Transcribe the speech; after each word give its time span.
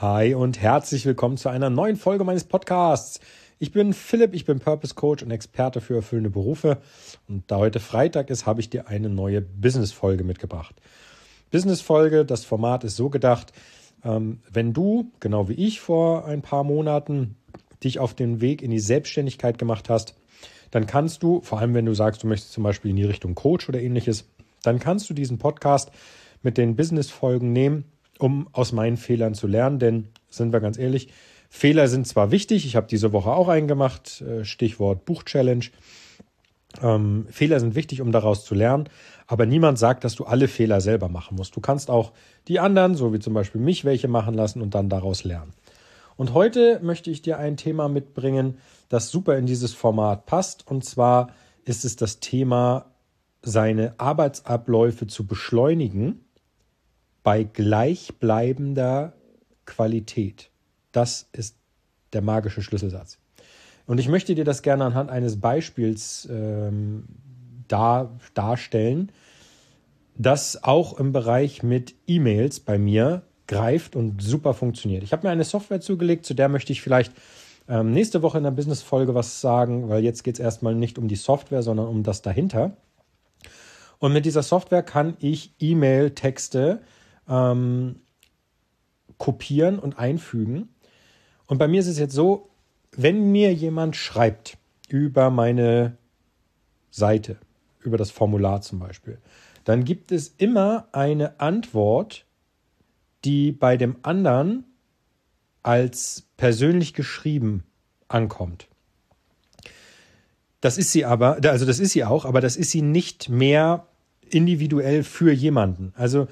Hi 0.00 0.32
und 0.32 0.58
herzlich 0.62 1.04
willkommen 1.04 1.36
zu 1.36 1.50
einer 1.50 1.68
neuen 1.68 1.96
Folge 1.96 2.24
meines 2.24 2.44
Podcasts. 2.44 3.20
Ich 3.58 3.70
bin 3.70 3.92
Philipp, 3.92 4.32
ich 4.32 4.46
bin 4.46 4.58
Purpose 4.58 4.94
Coach 4.94 5.22
und 5.22 5.30
Experte 5.30 5.82
für 5.82 5.96
erfüllende 5.96 6.30
Berufe. 6.30 6.78
Und 7.28 7.50
da 7.50 7.58
heute 7.58 7.80
Freitag 7.80 8.30
ist, 8.30 8.46
habe 8.46 8.62
ich 8.62 8.70
dir 8.70 8.88
eine 8.88 9.10
neue 9.10 9.42
Business-Folge 9.42 10.24
mitgebracht. 10.24 10.74
Business-Folge, 11.50 12.24
das 12.24 12.46
Format 12.46 12.82
ist 12.82 12.96
so 12.96 13.10
gedacht, 13.10 13.52
ähm, 14.02 14.40
wenn 14.50 14.72
du, 14.72 15.10
genau 15.20 15.50
wie 15.50 15.66
ich 15.66 15.82
vor 15.82 16.24
ein 16.24 16.40
paar 16.40 16.64
Monaten, 16.64 17.36
dich 17.84 17.98
auf 17.98 18.14
den 18.14 18.40
Weg 18.40 18.62
in 18.62 18.70
die 18.70 18.80
Selbstständigkeit 18.80 19.58
gemacht 19.58 19.90
hast, 19.90 20.14
dann 20.70 20.86
kannst 20.86 21.22
du, 21.22 21.42
vor 21.42 21.58
allem 21.58 21.74
wenn 21.74 21.84
du 21.84 21.92
sagst, 21.92 22.22
du 22.22 22.26
möchtest 22.26 22.54
zum 22.54 22.64
Beispiel 22.64 22.92
in 22.92 22.96
die 22.96 23.04
Richtung 23.04 23.34
Coach 23.34 23.68
oder 23.68 23.82
ähnliches, 23.82 24.24
dann 24.62 24.78
kannst 24.78 25.10
du 25.10 25.12
diesen 25.12 25.36
Podcast 25.36 25.90
mit 26.42 26.56
den 26.56 26.74
Business-Folgen 26.74 27.52
nehmen 27.52 27.84
um 28.20 28.48
aus 28.52 28.72
meinen 28.72 28.96
Fehlern 28.96 29.34
zu 29.34 29.46
lernen. 29.46 29.78
Denn, 29.78 30.08
sind 30.28 30.52
wir 30.52 30.60
ganz 30.60 30.78
ehrlich, 30.78 31.08
Fehler 31.48 31.88
sind 31.88 32.06
zwar 32.06 32.30
wichtig, 32.30 32.64
ich 32.64 32.76
habe 32.76 32.86
diese 32.86 33.12
Woche 33.12 33.30
auch 33.30 33.48
einen 33.48 33.66
gemacht, 33.66 34.22
äh, 34.22 34.44
Stichwort 34.44 35.04
Buchchallenge. 35.04 35.66
Ähm, 36.80 37.26
Fehler 37.28 37.58
sind 37.58 37.74
wichtig, 37.74 38.00
um 38.00 38.12
daraus 38.12 38.44
zu 38.44 38.54
lernen, 38.54 38.88
aber 39.26 39.44
niemand 39.46 39.76
sagt, 39.76 40.04
dass 40.04 40.14
du 40.14 40.24
alle 40.24 40.46
Fehler 40.46 40.80
selber 40.80 41.08
machen 41.08 41.36
musst. 41.36 41.56
Du 41.56 41.60
kannst 41.60 41.90
auch 41.90 42.12
die 42.46 42.60
anderen, 42.60 42.94
so 42.94 43.12
wie 43.12 43.18
zum 43.18 43.34
Beispiel 43.34 43.60
mich, 43.60 43.84
welche 43.84 44.06
machen 44.06 44.34
lassen 44.34 44.62
und 44.62 44.76
dann 44.76 44.88
daraus 44.88 45.24
lernen. 45.24 45.52
Und 46.16 46.34
heute 46.34 46.78
möchte 46.82 47.10
ich 47.10 47.22
dir 47.22 47.38
ein 47.38 47.56
Thema 47.56 47.88
mitbringen, 47.88 48.58
das 48.88 49.10
super 49.10 49.36
in 49.36 49.46
dieses 49.46 49.74
Format 49.74 50.26
passt. 50.26 50.70
Und 50.70 50.84
zwar 50.84 51.32
ist 51.64 51.84
es 51.84 51.96
das 51.96 52.20
Thema, 52.20 52.86
seine 53.42 53.94
Arbeitsabläufe 53.98 55.06
zu 55.06 55.26
beschleunigen 55.26 56.24
bei 57.22 57.44
gleichbleibender 57.44 59.12
Qualität. 59.66 60.50
Das 60.92 61.28
ist 61.32 61.56
der 62.12 62.22
magische 62.22 62.62
Schlüsselsatz. 62.62 63.18
Und 63.86 63.98
ich 63.98 64.08
möchte 64.08 64.34
dir 64.34 64.44
das 64.44 64.62
gerne 64.62 64.84
anhand 64.84 65.10
eines 65.10 65.40
Beispiels 65.40 66.28
ähm, 66.30 67.04
dar, 67.68 68.18
darstellen, 68.34 69.10
das 70.16 70.62
auch 70.62 70.98
im 70.98 71.12
Bereich 71.12 71.62
mit 71.62 71.94
E-Mails 72.06 72.60
bei 72.60 72.78
mir 72.78 73.22
greift 73.46 73.96
und 73.96 74.22
super 74.22 74.54
funktioniert. 74.54 75.02
Ich 75.02 75.12
habe 75.12 75.26
mir 75.26 75.32
eine 75.32 75.44
Software 75.44 75.80
zugelegt, 75.80 76.24
zu 76.24 76.34
der 76.34 76.48
möchte 76.48 76.72
ich 76.72 76.82
vielleicht 76.82 77.12
ähm, 77.68 77.92
nächste 77.92 78.22
Woche 78.22 78.38
in 78.38 78.44
der 78.44 78.50
Business-Folge 78.50 79.14
was 79.14 79.40
sagen, 79.40 79.88
weil 79.88 80.04
jetzt 80.04 80.22
geht 80.22 80.34
es 80.34 80.40
erstmal 80.40 80.74
nicht 80.74 80.98
um 80.98 81.08
die 81.08 81.16
Software, 81.16 81.62
sondern 81.62 81.86
um 81.86 82.02
das 82.02 82.22
dahinter. 82.22 82.76
Und 83.98 84.12
mit 84.12 84.24
dieser 84.24 84.42
Software 84.42 84.82
kann 84.82 85.16
ich 85.20 85.54
E-Mail-Texte 85.58 86.80
ähm, 87.30 87.96
kopieren 89.16 89.78
und 89.78 89.98
einfügen. 89.98 90.68
Und 91.46 91.58
bei 91.58 91.68
mir 91.68 91.80
ist 91.80 91.86
es 91.86 91.98
jetzt 91.98 92.14
so, 92.14 92.50
wenn 92.92 93.30
mir 93.30 93.54
jemand 93.54 93.96
schreibt 93.96 94.58
über 94.88 95.30
meine 95.30 95.96
Seite, 96.90 97.38
über 97.80 97.96
das 97.96 98.10
Formular 98.10 98.60
zum 98.62 98.80
Beispiel, 98.80 99.18
dann 99.64 99.84
gibt 99.84 100.10
es 100.10 100.34
immer 100.38 100.88
eine 100.92 101.38
Antwort, 101.40 102.24
die 103.24 103.52
bei 103.52 103.76
dem 103.76 103.96
anderen 104.02 104.64
als 105.62 106.24
persönlich 106.36 106.94
geschrieben 106.94 107.64
ankommt. 108.08 108.66
Das 110.60 110.78
ist 110.78 110.92
sie 110.92 111.04
aber, 111.04 111.38
also 111.44 111.66
das 111.66 111.78
ist 111.78 111.92
sie 111.92 112.04
auch, 112.04 112.24
aber 112.24 112.40
das 112.40 112.56
ist 112.56 112.70
sie 112.70 112.82
nicht 112.82 113.28
mehr 113.28 113.86
individuell 114.28 115.04
für 115.04 115.32
jemanden. 115.32 115.92
Also 115.96 116.28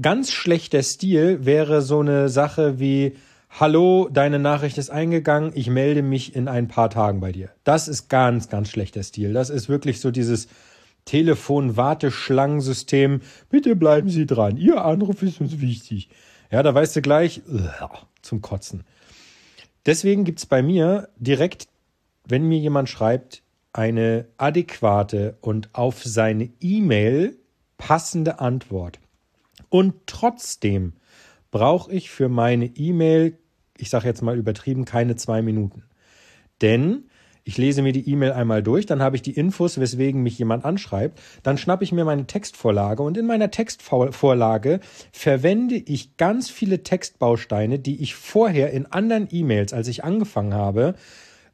ganz 0.00 0.30
schlechter 0.30 0.82
Stil 0.82 1.44
wäre 1.44 1.82
so 1.82 2.00
eine 2.00 2.28
Sache 2.28 2.78
wie, 2.78 3.16
hallo, 3.50 4.08
deine 4.12 4.38
Nachricht 4.38 4.78
ist 4.78 4.90
eingegangen, 4.90 5.52
ich 5.54 5.70
melde 5.70 6.02
mich 6.02 6.34
in 6.34 6.48
ein 6.48 6.68
paar 6.68 6.90
Tagen 6.90 7.20
bei 7.20 7.32
dir. 7.32 7.50
Das 7.64 7.88
ist 7.88 8.08
ganz, 8.08 8.48
ganz 8.48 8.70
schlechter 8.70 9.02
Stil. 9.02 9.32
Das 9.32 9.50
ist 9.50 9.68
wirklich 9.68 10.00
so 10.00 10.10
dieses 10.10 10.48
Telefon-Warteschlangensystem. 11.04 13.20
Bitte 13.50 13.76
bleiben 13.76 14.08
Sie 14.08 14.26
dran. 14.26 14.56
Ihr 14.56 14.84
Anruf 14.84 15.22
ist 15.22 15.40
uns 15.40 15.60
wichtig. 15.60 16.08
Ja, 16.50 16.62
da 16.62 16.74
weißt 16.74 16.96
du 16.96 17.02
gleich, 17.02 17.42
zum 18.22 18.40
Kotzen. 18.40 18.84
Deswegen 19.86 20.24
gibt's 20.24 20.46
bei 20.46 20.62
mir 20.62 21.08
direkt, 21.16 21.68
wenn 22.26 22.48
mir 22.48 22.58
jemand 22.58 22.88
schreibt, 22.88 23.42
eine 23.72 24.26
adäquate 24.38 25.36
und 25.40 25.68
auf 25.72 26.02
seine 26.04 26.50
E-Mail 26.60 27.36
passende 27.76 28.40
Antwort. 28.40 28.98
Und 29.74 30.06
trotzdem 30.06 30.92
brauche 31.50 31.90
ich 31.90 32.08
für 32.08 32.28
meine 32.28 32.66
E-Mail, 32.66 33.40
ich 33.76 33.90
sage 33.90 34.06
jetzt 34.06 34.22
mal 34.22 34.38
übertrieben, 34.38 34.84
keine 34.84 35.16
zwei 35.16 35.42
Minuten. 35.42 35.82
Denn 36.62 37.08
ich 37.42 37.58
lese 37.58 37.82
mir 37.82 37.92
die 37.92 38.08
E-Mail 38.08 38.30
einmal 38.30 38.62
durch, 38.62 38.86
dann 38.86 39.02
habe 39.02 39.16
ich 39.16 39.22
die 39.22 39.32
Infos, 39.32 39.80
weswegen 39.80 40.22
mich 40.22 40.38
jemand 40.38 40.64
anschreibt, 40.64 41.20
dann 41.42 41.58
schnappe 41.58 41.82
ich 41.82 41.90
mir 41.90 42.04
meine 42.04 42.28
Textvorlage 42.28 43.02
und 43.02 43.18
in 43.18 43.26
meiner 43.26 43.50
Textvorlage 43.50 44.78
verwende 45.10 45.74
ich 45.74 46.16
ganz 46.18 46.50
viele 46.50 46.84
Textbausteine, 46.84 47.80
die 47.80 48.00
ich 48.00 48.14
vorher 48.14 48.70
in 48.70 48.86
anderen 48.86 49.26
E-Mails, 49.28 49.72
als 49.72 49.88
ich 49.88 50.04
angefangen 50.04 50.54
habe, 50.54 50.94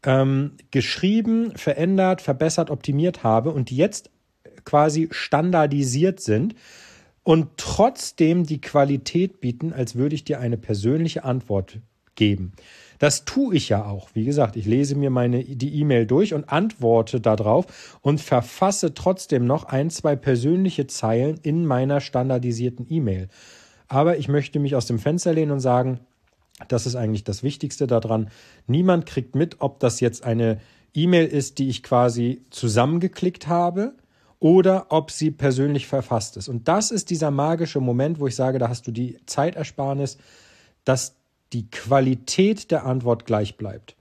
ähm, 0.04 0.58
geschrieben, 0.70 1.56
verändert, 1.56 2.20
verbessert, 2.20 2.68
optimiert 2.68 3.24
habe 3.24 3.50
und 3.50 3.70
die 3.70 3.76
jetzt 3.76 4.10
quasi 4.66 5.08
standardisiert 5.10 6.20
sind 6.20 6.54
und 7.22 7.48
trotzdem 7.56 8.44
die 8.44 8.60
Qualität 8.60 9.40
bieten, 9.40 9.72
als 9.72 9.94
würde 9.94 10.14
ich 10.14 10.24
dir 10.24 10.40
eine 10.40 10.56
persönliche 10.56 11.24
Antwort 11.24 11.80
geben. 12.14 12.52
Das 12.98 13.24
tue 13.24 13.54
ich 13.54 13.70
ja 13.70 13.86
auch. 13.86 14.10
Wie 14.12 14.26
gesagt, 14.26 14.56
ich 14.56 14.66
lese 14.66 14.94
mir 14.94 15.08
meine, 15.08 15.42
die 15.42 15.80
E-Mail 15.80 16.06
durch 16.06 16.34
und 16.34 16.50
antworte 16.50 17.20
darauf 17.20 17.98
und 18.02 18.20
verfasse 18.20 18.92
trotzdem 18.92 19.46
noch 19.46 19.64
ein, 19.64 19.88
zwei 19.88 20.16
persönliche 20.16 20.86
Zeilen 20.86 21.38
in 21.42 21.64
meiner 21.64 22.00
standardisierten 22.00 22.86
E-Mail. 22.90 23.28
Aber 23.88 24.18
ich 24.18 24.28
möchte 24.28 24.58
mich 24.60 24.76
aus 24.76 24.86
dem 24.86 24.98
Fenster 24.98 25.32
lehnen 25.32 25.52
und 25.52 25.60
sagen, 25.60 26.00
das 26.68 26.86
ist 26.86 26.94
eigentlich 26.94 27.24
das 27.24 27.42
Wichtigste 27.42 27.86
daran. 27.86 28.28
Niemand 28.66 29.06
kriegt 29.06 29.34
mit, 29.34 29.56
ob 29.60 29.80
das 29.80 30.00
jetzt 30.00 30.22
eine 30.22 30.60
E-Mail 30.94 31.26
ist, 31.26 31.58
die 31.58 31.70
ich 31.70 31.82
quasi 31.82 32.42
zusammengeklickt 32.50 33.48
habe 33.48 33.94
oder 34.40 34.86
ob 34.88 35.10
sie 35.10 35.30
persönlich 35.30 35.86
verfasst 35.86 36.36
ist. 36.36 36.48
Und 36.48 36.66
das 36.66 36.90
ist 36.90 37.10
dieser 37.10 37.30
magische 37.30 37.80
Moment, 37.80 38.18
wo 38.18 38.26
ich 38.26 38.34
sage, 38.34 38.58
da 38.58 38.68
hast 38.68 38.86
du 38.86 38.90
die 38.90 39.18
Zeitersparnis, 39.26 40.18
dass 40.84 41.14
die 41.52 41.70
Qualität 41.70 42.70
der 42.70 42.86
Antwort 42.86 43.26
gleich 43.26 43.56
bleibt. 43.56 43.96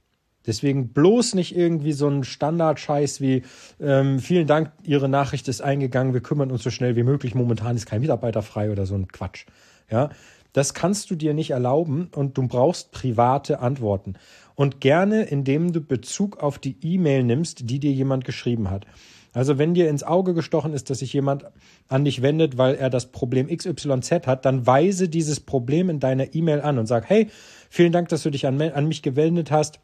Deswegen 0.47 0.89
bloß 0.93 1.35
nicht 1.35 1.55
irgendwie 1.55 1.91
so 1.91 2.07
ein 2.07 2.23
Standardscheiß 2.23 3.19
wie 3.19 3.43
ähm, 3.79 4.19
vielen 4.19 4.47
Dank, 4.47 4.71
Ihre 4.83 5.09
Nachricht 5.09 5.47
ist 5.49 5.61
eingegangen, 5.61 6.13
wir 6.13 6.21
kümmern 6.21 6.49
uns 6.51 6.63
so 6.63 6.69
schnell 6.69 6.95
wie 6.95 7.03
möglich, 7.03 7.35
momentan 7.35 7.75
ist 7.75 7.85
kein 7.85 8.01
Mitarbeiter 8.01 8.41
frei 8.41 8.71
oder 8.71 8.85
so 8.85 8.95
ein 8.95 9.09
Quatsch. 9.09 9.45
Ja, 9.91 10.09
das 10.53 10.73
kannst 10.73 11.11
du 11.11 11.15
dir 11.15 11.33
nicht 11.33 11.51
erlauben 11.51 12.09
und 12.15 12.37
du 12.37 12.47
brauchst 12.47 12.91
private 12.91 13.59
Antworten. 13.59 14.15
Und 14.55 14.81
gerne, 14.81 15.23
indem 15.23 15.71
du 15.71 15.81
Bezug 15.81 16.37
auf 16.41 16.57
die 16.57 16.77
E-Mail 16.81 17.23
nimmst, 17.23 17.69
die 17.69 17.79
dir 17.79 17.91
jemand 17.91 18.25
geschrieben 18.25 18.69
hat. 18.69 18.85
Also 19.33 19.57
wenn 19.57 19.73
dir 19.73 19.89
ins 19.89 20.03
Auge 20.03 20.33
gestochen 20.33 20.73
ist, 20.73 20.89
dass 20.89 20.99
sich 20.99 21.13
jemand 21.13 21.45
an 21.87 22.03
dich 22.03 22.21
wendet, 22.21 22.57
weil 22.57 22.75
er 22.75 22.89
das 22.89 23.11
Problem 23.11 23.47
XYZ 23.47 24.27
hat, 24.27 24.45
dann 24.45 24.65
weise 24.65 25.09
dieses 25.09 25.39
Problem 25.39 25.89
in 25.89 25.99
deiner 25.99 26.33
E-Mail 26.33 26.61
an 26.61 26.79
und 26.79 26.87
sag, 26.87 27.09
hey, 27.09 27.27
vielen 27.69 27.91
Dank, 27.91 28.09
dass 28.09 28.23
du 28.23 28.29
dich 28.29 28.47
an, 28.47 28.59
an 28.61 28.87
mich 28.87 29.01
gewendet 29.01 29.51
hast. 29.51 29.79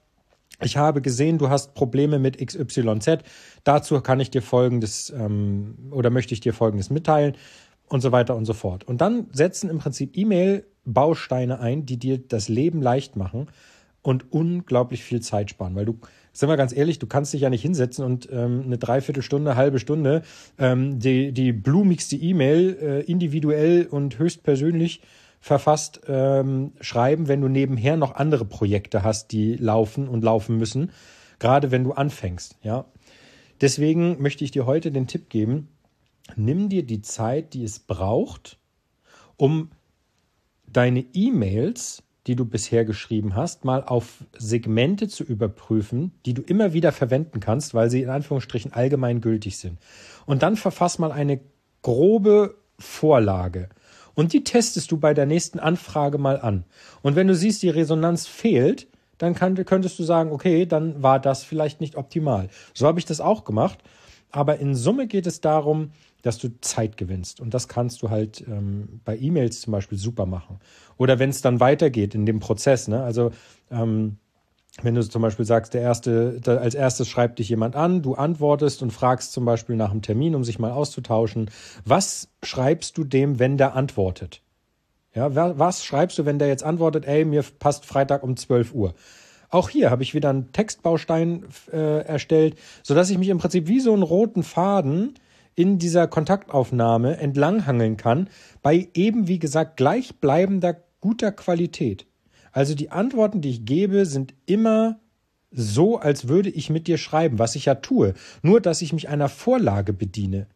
Ich 0.61 0.77
habe 0.77 1.01
gesehen, 1.01 1.37
du 1.37 1.49
hast 1.49 1.73
Probleme 1.73 2.17
mit 2.17 2.37
XYZ. 2.37 3.19
Dazu 3.63 3.99
kann 4.01 4.19
ich 4.19 4.31
dir 4.31 4.41
folgendes 4.41 5.09
ähm, 5.15 5.75
oder 5.91 6.09
möchte 6.09 6.33
ich 6.33 6.39
dir 6.39 6.53
folgendes 6.53 6.89
mitteilen 6.89 7.35
und 7.87 8.01
so 8.01 8.11
weiter 8.11 8.35
und 8.35 8.45
so 8.45 8.53
fort. 8.53 8.83
Und 8.85 9.01
dann 9.01 9.27
setzen 9.31 9.69
im 9.69 9.79
Prinzip 9.79 10.17
E-Mail-Bausteine 10.17 11.59
ein, 11.59 11.85
die 11.85 11.97
dir 11.97 12.17
das 12.17 12.47
Leben 12.47 12.81
leicht 12.81 13.15
machen 13.15 13.47
und 14.05 14.31
unglaublich 14.31 15.03
viel 15.03 15.21
Zeit 15.21 15.49
sparen, 15.49 15.75
weil 15.75 15.85
du 15.85 15.97
sind 16.31 16.49
wir 16.49 16.57
ganz 16.57 16.75
ehrlich, 16.75 16.99
du 16.99 17.07
kannst 17.07 17.33
dich 17.33 17.41
ja 17.41 17.49
nicht 17.49 17.61
hinsetzen 17.61 18.05
und 18.05 18.29
ähm, 18.31 18.63
eine 18.65 18.77
Dreiviertelstunde, 18.77 19.55
halbe 19.55 19.79
Stunde 19.79 20.21
ähm, 20.59 20.99
die, 20.99 21.31
die 21.31 21.53
blumigste 21.53 22.15
E-Mail 22.15 22.77
äh, 22.81 22.99
individuell 23.01 23.87
und 23.89 24.19
höchstpersönlich 24.19 25.01
verfasst 25.39 26.01
ähm, 26.07 26.73
schreiben, 26.81 27.27
wenn 27.27 27.41
du 27.41 27.47
nebenher 27.47 27.97
noch 27.97 28.15
andere 28.15 28.45
Projekte 28.45 29.01
hast, 29.01 29.31
die 29.31 29.55
laufen 29.55 30.07
und 30.07 30.23
laufen 30.23 30.57
müssen, 30.57 30.91
gerade 31.39 31.71
wenn 31.71 31.83
du 31.83 31.93
anfängst, 31.93 32.57
ja. 32.61 32.85
Deswegen 33.61 34.21
möchte 34.21 34.43
ich 34.43 34.51
dir 34.51 34.65
heute 34.65 34.91
den 34.91 35.07
Tipp 35.07 35.29
geben, 35.29 35.69
nimm 36.35 36.67
dir 36.67 36.83
die 36.83 37.01
Zeit, 37.01 37.53
die 37.53 37.63
es 37.63 37.79
braucht, 37.79 38.59
um 39.37 39.71
deine 40.67 41.05
E-Mails 41.13 42.03
die 42.27 42.35
du 42.35 42.45
bisher 42.45 42.85
geschrieben 42.85 43.35
hast, 43.35 43.65
mal 43.65 43.83
auf 43.83 44.23
Segmente 44.37 45.07
zu 45.07 45.23
überprüfen, 45.23 46.11
die 46.25 46.33
du 46.33 46.41
immer 46.41 46.73
wieder 46.73 46.91
verwenden 46.91 47.39
kannst, 47.39 47.73
weil 47.73 47.89
sie 47.89 48.01
in 48.01 48.09
Anführungsstrichen 48.09 48.73
allgemein 48.73 49.21
gültig 49.21 49.57
sind. 49.57 49.77
Und 50.25 50.41
dann 50.41 50.55
verfass 50.55 50.97
mal 50.97 51.11
eine 51.11 51.39
grobe 51.81 52.55
Vorlage 52.79 53.69
Und 54.15 54.33
die 54.33 54.43
testest 54.43 54.91
du 54.91 54.97
bei 54.97 55.13
der 55.13 55.25
nächsten 55.25 55.59
Anfrage 55.59 56.17
mal 56.17 56.39
an. 56.39 56.63
Und 57.01 57.15
wenn 57.15 57.27
du 57.27 57.35
siehst, 57.35 57.61
die 57.61 57.69
Resonanz 57.69 58.27
fehlt, 58.27 58.87
dann 59.17 59.35
kann, 59.35 59.55
könntest 59.65 59.99
du 59.99 60.03
sagen, 60.03 60.31
okay, 60.31 60.65
dann 60.65 61.03
war 61.03 61.19
das 61.19 61.43
vielleicht 61.43 61.81
nicht 61.81 61.95
optimal. 61.95 62.49
So 62.73 62.87
habe 62.87 62.99
ich 62.99 63.05
das 63.05 63.21
auch 63.21 63.43
gemacht. 63.43 63.79
Aber 64.35 64.59
in 64.59 64.75
Summe 64.75 65.07
geht 65.07 65.27
es 65.27 65.39
darum, 65.39 65.91
dass 66.21 66.37
du 66.37 66.49
Zeit 66.59 66.97
gewinnst. 66.97 67.39
Und 67.39 67.53
das 67.53 67.69
kannst 67.69 68.01
du 68.01 68.09
halt 68.09 68.43
ähm, 68.45 68.99
bei 69.05 69.17
E-Mails 69.17 69.61
zum 69.61 69.71
Beispiel 69.71 69.97
super 69.97 70.25
machen. 70.25 70.59
Oder 70.97 71.19
wenn 71.19 71.29
es 71.29 71.41
dann 71.41 71.61
weitergeht 71.61 72.15
in 72.15 72.25
dem 72.25 72.41
Prozess. 72.41 72.89
Ne? 72.89 73.01
Also 73.01 73.31
ähm, 73.71 74.17
wenn 74.81 74.93
du 74.93 75.07
zum 75.07 75.21
Beispiel 75.21 75.45
sagst, 75.45 75.73
der 75.73 75.81
erste, 75.81 76.41
als 76.45 76.75
erstes 76.75 77.07
schreibt 77.07 77.39
dich 77.39 77.47
jemand 77.47 77.77
an, 77.77 78.01
du 78.01 78.15
antwortest 78.15 78.81
und 78.81 78.91
fragst 78.91 79.31
zum 79.31 79.45
Beispiel 79.45 79.77
nach 79.77 79.91
einem 79.91 80.01
Termin, 80.01 80.35
um 80.35 80.43
sich 80.43 80.59
mal 80.59 80.71
auszutauschen. 80.71 81.49
Was 81.85 82.27
schreibst 82.43 82.97
du 82.97 83.05
dem, 83.05 83.39
wenn 83.39 83.57
der 83.57 83.73
antwortet? 83.73 84.41
Ja, 85.13 85.33
was 85.33 85.85
schreibst 85.85 86.17
du, 86.17 86.25
wenn 86.25 86.39
der 86.39 86.49
jetzt 86.49 86.65
antwortet, 86.65 87.05
ey, 87.05 87.23
mir 87.23 87.45
passt 87.57 87.85
Freitag 87.85 88.21
um 88.21 88.35
12 88.35 88.73
Uhr? 88.73 88.95
Auch 89.49 89.69
hier 89.69 89.91
habe 89.91 90.03
ich 90.03 90.13
wieder 90.13 90.29
einen 90.29 90.51
Textbaustein 90.51 91.45
äh, 91.71 92.05
erstellt, 92.05 92.57
sodass 92.83 93.09
ich 93.09 93.17
mich 93.17 93.29
im 93.29 93.37
Prinzip 93.37 93.67
wie 93.67 93.79
so 93.79 93.93
einen 93.93 94.03
roten 94.03 94.43
Faden 94.43 95.13
in 95.55 95.79
dieser 95.79 96.07
Kontaktaufnahme 96.07 97.17
entlanghangeln 97.17 97.97
kann, 97.97 98.29
bei 98.61 98.89
eben, 98.93 99.27
wie 99.27 99.39
gesagt, 99.39 99.77
gleichbleibender 99.77 100.83
guter 100.99 101.31
Qualität. 101.31 102.05
Also 102.51 102.75
die 102.75 102.91
Antworten, 102.91 103.41
die 103.41 103.49
ich 103.49 103.65
gebe, 103.65 104.05
sind 104.05 104.33
immer 104.45 104.99
so, 105.51 105.97
als 105.97 106.27
würde 106.27 106.49
ich 106.49 106.69
mit 106.69 106.87
dir 106.87 106.97
schreiben, 106.97 107.39
was 107.39 107.55
ich 107.55 107.65
ja 107.65 107.75
tue, 107.75 108.13
nur 108.41 108.59
dass 108.59 108.81
ich 108.81 108.91
mich 108.91 109.07
einer 109.07 109.29
Vorlage 109.29 109.93
bediene. 109.93 110.47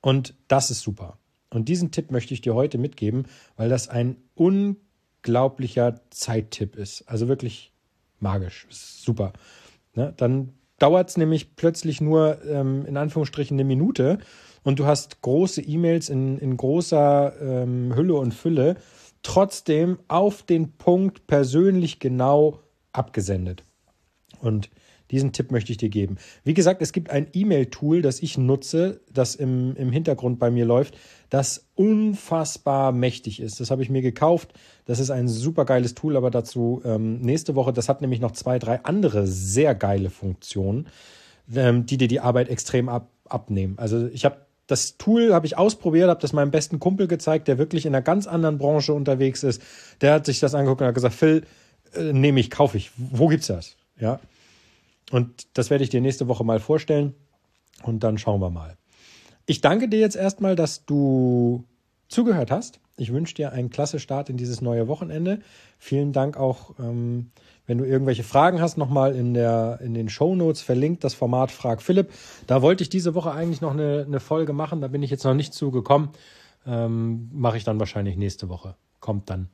Und 0.00 0.34
das 0.48 0.70
ist 0.70 0.80
super. 0.80 1.18
Und 1.50 1.68
diesen 1.68 1.90
Tipp 1.90 2.10
möchte 2.10 2.34
ich 2.34 2.40
dir 2.40 2.54
heute 2.54 2.78
mitgeben, 2.78 3.24
weil 3.56 3.68
das 3.68 3.88
ein 3.88 4.16
unglaublicher 5.24 6.00
Zeittipp 6.10 6.76
ist. 6.76 7.02
Also 7.08 7.28
wirklich 7.28 7.72
magisch. 8.20 8.66
Super. 8.70 9.32
Ne? 9.94 10.12
Dann 10.16 10.52
dauert 10.78 11.10
es 11.10 11.16
nämlich 11.16 11.56
plötzlich 11.56 12.00
nur 12.00 12.44
ähm, 12.44 12.84
in 12.86 12.96
Anführungsstrichen 12.96 13.56
eine 13.56 13.64
Minute 13.64 14.18
und 14.62 14.78
du 14.78 14.86
hast 14.86 15.22
große 15.22 15.62
E-Mails 15.62 16.08
in, 16.08 16.38
in 16.38 16.56
großer 16.56 17.34
ähm, 17.40 17.94
Hülle 17.94 18.14
und 18.14 18.34
Fülle 18.34 18.76
trotzdem 19.22 19.98
auf 20.08 20.42
den 20.42 20.72
Punkt 20.72 21.26
persönlich 21.26 21.98
genau 21.98 22.60
abgesendet. 22.92 23.64
Und 24.40 24.68
diesen 25.10 25.32
Tipp 25.32 25.50
möchte 25.50 25.72
ich 25.72 25.78
dir 25.78 25.90
geben. 25.90 26.16
Wie 26.44 26.54
gesagt, 26.54 26.80
es 26.82 26.92
gibt 26.92 27.10
ein 27.10 27.26
E-Mail-Tool, 27.32 28.02
das 28.02 28.20
ich 28.20 28.38
nutze, 28.38 29.00
das 29.12 29.34
im, 29.34 29.76
im 29.76 29.92
Hintergrund 29.92 30.38
bei 30.38 30.50
mir 30.50 30.64
läuft, 30.64 30.96
das 31.30 31.66
unfassbar 31.74 32.92
mächtig 32.92 33.40
ist. 33.40 33.60
Das 33.60 33.70
habe 33.70 33.82
ich 33.82 33.90
mir 33.90 34.02
gekauft. 34.02 34.54
Das 34.86 34.98
ist 34.98 35.10
ein 35.10 35.28
super 35.28 35.64
geiles 35.64 35.94
Tool, 35.94 36.16
aber 36.16 36.30
dazu 36.30 36.80
ähm, 36.84 37.20
nächste 37.20 37.54
Woche. 37.54 37.72
Das 37.72 37.88
hat 37.88 38.00
nämlich 38.00 38.20
noch 38.20 38.32
zwei, 38.32 38.58
drei 38.58 38.82
andere 38.84 39.26
sehr 39.26 39.74
geile 39.74 40.10
Funktionen, 40.10 40.86
ähm, 41.54 41.86
die 41.86 41.98
dir 41.98 42.08
die 42.08 42.20
Arbeit 42.20 42.48
extrem 42.48 42.88
ab, 42.88 43.10
abnehmen. 43.28 43.78
Also 43.78 44.06
ich 44.06 44.24
habe 44.24 44.36
das 44.66 44.96
Tool 44.96 45.34
habe 45.34 45.46
ich 45.46 45.58
ausprobiert, 45.58 46.08
habe 46.08 46.20
das 46.20 46.32
meinem 46.32 46.50
besten 46.50 46.80
Kumpel 46.80 47.06
gezeigt, 47.06 47.48
der 47.48 47.58
wirklich 47.58 47.84
in 47.84 47.94
einer 47.94 48.02
ganz 48.02 48.26
anderen 48.26 48.56
Branche 48.56 48.94
unterwegs 48.94 49.42
ist. 49.42 49.60
Der 50.00 50.14
hat 50.14 50.26
sich 50.26 50.40
das 50.40 50.54
angeguckt 50.54 50.80
und 50.80 50.86
hat 50.86 50.94
gesagt, 50.94 51.14
Phil, 51.14 51.44
äh, 51.94 52.12
nehme 52.12 52.40
ich, 52.40 52.50
kaufe 52.50 52.78
ich. 52.78 52.90
Wo 52.96 53.28
gibt's 53.28 53.48
das? 53.48 53.76
Ja. 53.98 54.20
Und 55.10 55.46
das 55.54 55.70
werde 55.70 55.84
ich 55.84 55.90
dir 55.90 56.00
nächste 56.00 56.28
Woche 56.28 56.44
mal 56.44 56.60
vorstellen 56.60 57.14
und 57.82 58.04
dann 58.04 58.18
schauen 58.18 58.40
wir 58.40 58.50
mal. 58.50 58.76
Ich 59.46 59.60
danke 59.60 59.88
dir 59.88 60.00
jetzt 60.00 60.16
erstmal, 60.16 60.56
dass 60.56 60.86
du 60.86 61.64
zugehört 62.08 62.50
hast. 62.50 62.80
Ich 62.96 63.12
wünsche 63.12 63.34
dir 63.34 63.52
einen 63.52 63.70
klasse 63.70 63.98
Start 63.98 64.30
in 64.30 64.36
dieses 64.36 64.60
neue 64.60 64.88
Wochenende. 64.88 65.40
Vielen 65.78 66.12
Dank 66.12 66.36
auch 66.36 66.78
ähm, 66.78 67.30
wenn 67.66 67.78
du 67.78 67.84
irgendwelche 67.84 68.24
Fragen 68.24 68.60
hast, 68.60 68.76
nochmal 68.76 69.14
in, 69.14 69.34
in 69.34 69.94
den 69.94 70.08
Show 70.08 70.34
Notes 70.34 70.60
verlinkt 70.60 71.02
das 71.02 71.14
Format 71.14 71.50
Frag 71.50 71.80
Philipp. 71.80 72.12
Da 72.46 72.62
wollte 72.62 72.82
ich 72.82 72.90
diese 72.90 73.14
Woche 73.14 73.32
eigentlich 73.32 73.60
noch 73.60 73.72
eine, 73.72 74.04
eine 74.06 74.20
Folge 74.20 74.52
machen, 74.52 74.80
da 74.80 74.88
bin 74.88 75.02
ich 75.02 75.10
jetzt 75.10 75.24
noch 75.24 75.34
nicht 75.34 75.54
zugekommen. 75.54 76.10
Ähm, 76.66 77.30
Mache 77.32 77.56
ich 77.56 77.64
dann 77.64 77.78
wahrscheinlich 77.78 78.16
nächste 78.16 78.48
Woche. 78.48 78.74
Kommt 79.00 79.30
dann. 79.30 79.48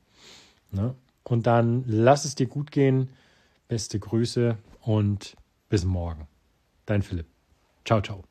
Ne? 0.71 0.93
Und 1.23 1.47
dann 1.47 1.83
lass 1.87 2.25
es 2.25 2.35
dir 2.35 2.47
gut 2.47 2.71
gehen. 2.71 3.09
Beste 3.67 3.99
Grüße 3.99 4.57
und 4.81 5.35
bis 5.71 5.85
morgen. 5.85 6.27
Dein 6.85 7.01
Philipp. 7.01 7.27
Ciao, 7.85 8.01
ciao. 8.01 8.30